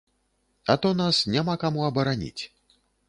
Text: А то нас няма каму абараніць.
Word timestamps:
А 0.73 0.75
то 0.85 0.89
нас 1.01 1.19
няма 1.35 1.57
каму 1.65 1.85
абараніць. 1.91 2.43